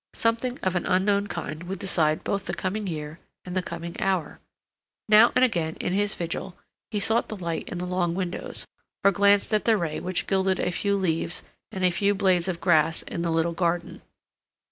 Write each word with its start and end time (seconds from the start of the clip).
Something 0.15 0.57
of 0.63 0.75
an 0.75 0.87
unknown 0.87 1.27
kind 1.27 1.61
would 1.65 1.77
decide 1.77 2.23
both 2.23 2.47
the 2.47 2.55
coming 2.55 2.87
year 2.87 3.19
and 3.45 3.55
the 3.55 3.61
coming 3.61 3.95
hour. 4.01 4.39
Now 5.07 5.31
and 5.35 5.45
again, 5.45 5.75
in 5.75 5.93
his 5.93 6.15
vigil, 6.15 6.55
he 6.89 6.99
sought 6.99 7.29
the 7.29 7.37
light 7.37 7.69
in 7.69 7.77
the 7.77 7.85
long 7.85 8.15
windows, 8.15 8.65
or 9.03 9.11
glanced 9.11 9.53
at 9.53 9.65
the 9.65 9.77
ray 9.77 9.99
which 9.99 10.25
gilded 10.25 10.59
a 10.59 10.71
few 10.71 10.95
leaves 10.95 11.43
and 11.71 11.83
a 11.83 11.91
few 11.91 12.15
blades 12.15 12.47
of 12.47 12.59
grass 12.59 13.03
in 13.03 13.21
the 13.21 13.29
little 13.29 13.53
garden. 13.53 14.01